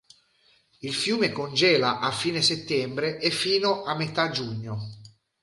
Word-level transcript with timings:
Il 0.79 0.95
fiume 0.95 1.31
congela 1.31 1.99
a 1.99 2.09
fine 2.09 2.41
settembre 2.41 3.19
e 3.19 3.29
fino 3.29 3.83
a 3.83 3.95
metà 3.95 4.31
giugno. 4.31 4.79